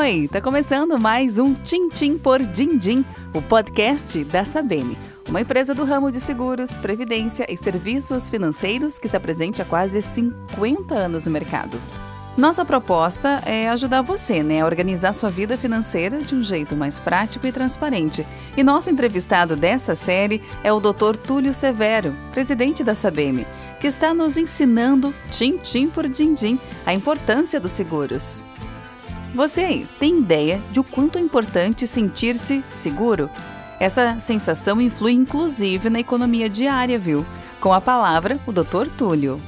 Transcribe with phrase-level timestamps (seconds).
[0.00, 3.04] Oi, tá começando mais um Tim por Din
[3.34, 4.96] o podcast da Sabem,
[5.28, 10.00] uma empresa do ramo de seguros, previdência e serviços financeiros que está presente há quase
[10.00, 11.78] 50 anos no mercado.
[12.34, 16.98] Nossa proposta é ajudar você né, a organizar sua vida financeira de um jeito mais
[16.98, 18.26] prático e transparente.
[18.56, 21.14] E nosso entrevistado dessa série é o Dr.
[21.22, 23.44] Túlio Severo, presidente da Sabem,
[23.78, 28.42] que está nos ensinando, tim por din a importância dos seguros.
[29.34, 33.30] Você aí tem ideia de o quanto é importante sentir-se seguro?
[33.78, 37.24] Essa sensação influi inclusive na economia diária, viu?
[37.60, 38.88] Com a palavra, o Dr.
[38.98, 39.40] Túlio.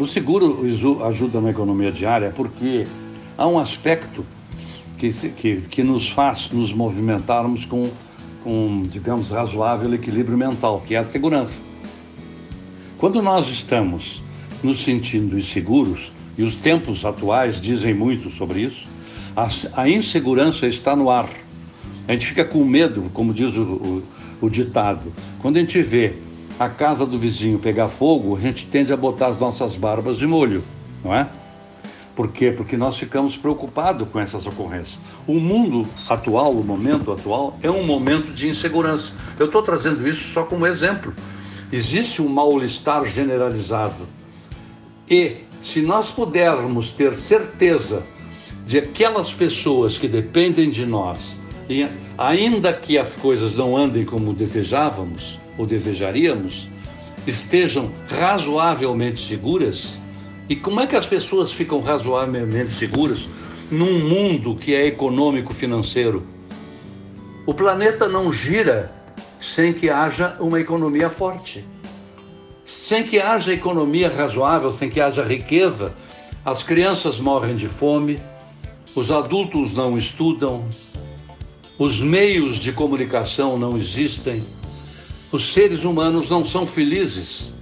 [0.00, 0.62] O seguro
[1.06, 2.82] ajuda na economia diária porque
[3.38, 4.26] há um aspecto
[4.98, 7.88] que, que, que nos faz nos movimentarmos com,
[8.42, 11.52] com, digamos, razoável equilíbrio mental, que é a segurança.
[12.98, 14.20] Quando nós estamos
[14.62, 18.84] nos sentindo inseguros, e os tempos atuais dizem muito sobre isso,
[19.36, 19.48] a,
[19.82, 21.28] a insegurança está no ar.
[22.08, 24.02] A gente fica com medo, como diz o, o,
[24.42, 25.12] o ditado.
[25.40, 26.14] Quando a gente vê
[26.58, 30.26] a casa do vizinho pegar fogo, a gente tende a botar as nossas barbas de
[30.26, 30.62] molho,
[31.04, 31.28] não é?
[32.14, 32.50] Por quê?
[32.50, 34.98] Porque nós ficamos preocupados com essas ocorrências.
[35.26, 39.12] O mundo atual, o momento atual, é um momento de insegurança.
[39.38, 41.12] Eu estou trazendo isso só como exemplo.
[41.70, 44.06] Existe um mal-estar generalizado.
[45.10, 48.04] E se nós pudermos ter certeza
[48.64, 54.32] de aquelas pessoas que dependem de nós, e ainda que as coisas não andem como
[54.32, 56.68] desejávamos ou desejaríamos,
[57.26, 59.98] estejam razoavelmente seguras.
[60.48, 63.26] E como é que as pessoas ficam razoavelmente seguras
[63.68, 66.22] num mundo que é econômico-financeiro?
[67.44, 68.92] O planeta não gira
[69.40, 71.64] sem que haja uma economia forte
[72.66, 75.94] sem que haja economia razoável, sem que haja riqueza,
[76.44, 78.18] as crianças morrem de fome,
[78.94, 80.64] os adultos não estudam,
[81.78, 84.42] os meios de comunicação não existem,
[85.30, 87.52] os seres humanos não são felizes.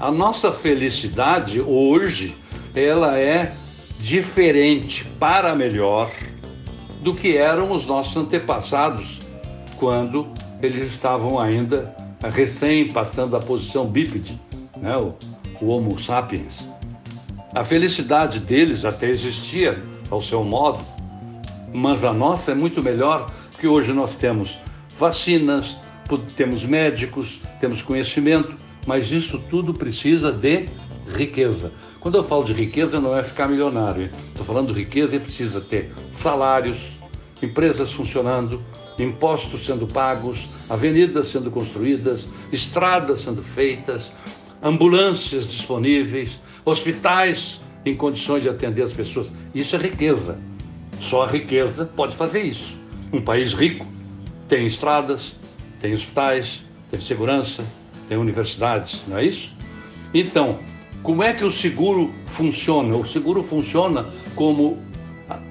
[0.00, 2.34] A nossa felicidade hoje,
[2.74, 3.52] ela é
[3.98, 6.10] diferente para melhor
[7.02, 9.18] do que eram os nossos antepassados
[9.76, 10.28] quando
[10.62, 14.40] eles estavam ainda recém passando a posição bípede,
[14.76, 15.14] né, o,
[15.64, 16.66] o Homo sapiens.
[17.54, 20.84] A felicidade deles até existia ao seu modo,
[21.72, 24.58] mas a nossa é muito melhor, porque hoje nós temos
[24.98, 25.76] vacinas,
[26.36, 28.54] temos médicos, temos conhecimento,
[28.86, 30.64] mas isso tudo precisa de
[31.14, 31.72] riqueza.
[32.00, 34.10] Quando eu falo de riqueza, não é ficar milionário.
[34.28, 36.78] Estou falando de riqueza e precisa ter salários,
[37.42, 38.62] empresas funcionando,
[38.98, 44.12] impostos sendo pagos, avenidas sendo construídas, estradas sendo feitas,
[44.62, 49.28] ambulâncias disponíveis, hospitais em condições de atender as pessoas.
[49.54, 50.38] Isso é riqueza.
[51.00, 52.76] Só a riqueza pode fazer isso.
[53.12, 53.86] Um país rico
[54.48, 55.36] tem estradas,
[55.80, 57.64] tem hospitais, tem segurança,
[58.08, 59.52] tem universidades, não é isso?
[60.12, 60.58] Então,
[61.02, 62.96] como é que o seguro funciona?
[62.96, 64.78] O seguro funciona como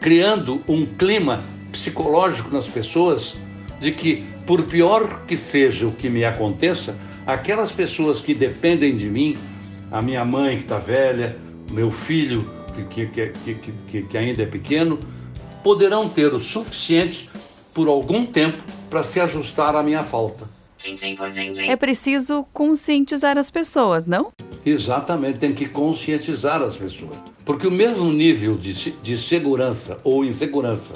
[0.00, 3.36] criando um clima psicológico nas pessoas
[3.78, 9.08] de que, por pior que seja o que me aconteça, aquelas pessoas que dependem de
[9.08, 9.36] mim,
[9.90, 11.36] a minha mãe que está velha,
[11.70, 12.48] meu filho
[12.88, 14.98] que, que, que, que, que ainda é pequeno,
[15.62, 17.28] poderão ter o suficiente
[17.74, 20.48] por algum tempo para se ajustar à minha falta.
[21.66, 24.32] É preciso conscientizar as pessoas, não?
[24.64, 27.16] Exatamente, tem que conscientizar as pessoas.
[27.44, 30.94] Porque o mesmo nível de, de segurança ou insegurança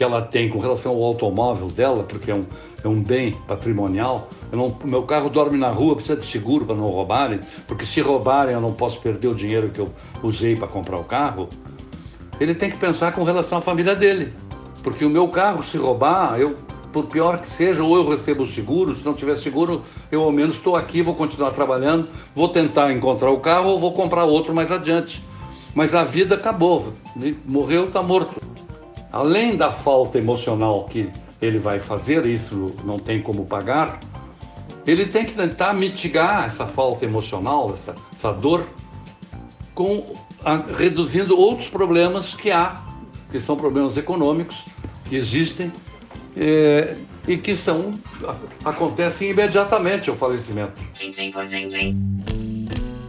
[0.00, 2.46] que ela tem com relação ao automóvel dela, porque é um,
[2.82, 4.30] é um bem patrimonial.
[4.50, 7.38] Não, meu carro dorme na rua, precisa de seguro para não roubarem,
[7.68, 11.04] porque se roubarem eu não posso perder o dinheiro que eu usei para comprar o
[11.04, 11.50] carro.
[12.40, 14.32] Ele tem que pensar com relação à família dele,
[14.82, 16.54] porque o meu carro, se roubar, eu
[16.90, 20.32] por pior que seja, ou eu recebo o seguro, se não tiver seguro, eu ao
[20.32, 24.54] menos estou aqui, vou continuar trabalhando, vou tentar encontrar o carro ou vou comprar outro
[24.54, 25.22] mais adiante.
[25.74, 26.90] Mas a vida acabou,
[27.46, 28.39] morreu, está morto.
[29.12, 31.10] Além da falta emocional que
[31.40, 34.00] ele vai fazer, isso não tem como pagar,
[34.86, 38.66] ele tem que tentar mitigar essa falta emocional, essa, essa dor,
[39.74, 40.14] com
[40.44, 42.80] a, reduzindo outros problemas que há,
[43.30, 44.64] que são problemas econômicos,
[45.08, 45.72] que existem
[46.36, 46.96] é,
[47.26, 47.94] e que são
[48.64, 50.72] acontecem imediatamente ao falecimento.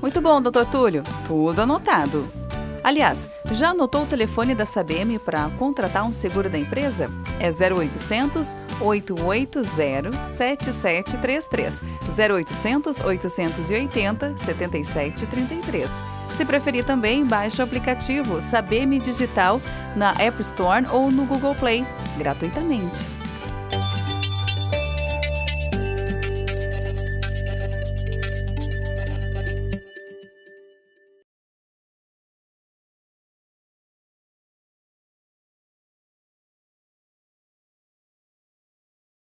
[0.02, 1.04] Muito bom, doutor Túlio.
[1.28, 2.41] Tudo anotado.
[2.84, 7.12] Aliás, já anotou o telefone da Sabem para contratar um seguro da empresa?
[7.40, 11.80] É 0800 880-7733.
[12.18, 16.02] 0800 880 7733.
[16.32, 19.62] Se preferir também, baixe o aplicativo Sabeme Digital
[19.96, 21.86] na App Store ou no Google Play,
[22.18, 23.06] gratuitamente.